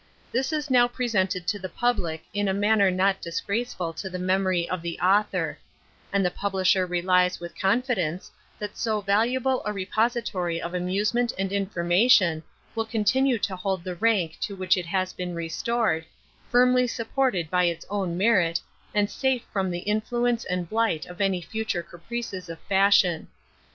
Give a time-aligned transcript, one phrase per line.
[0.31, 4.67] This is now presented to the public in a manner not disgraceful to the memory
[4.67, 5.59] of the author;
[6.11, 12.41] and the publisher relies with confidence, that so valuable a repository of amusement and information
[12.73, 16.03] will continue to hold the rank to which it has been restored,
[16.49, 18.59] firmly supported by its own merit,
[18.95, 23.27] and safe from the influence and blight of any future caprices of fashion.